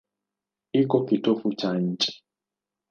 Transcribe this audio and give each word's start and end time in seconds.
Iko 0.81 0.97
kitovu 1.07 1.49
cha 1.59 1.69
nchi. 1.85 2.11